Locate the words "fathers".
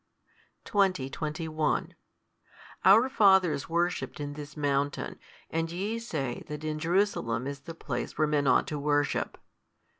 3.07-3.69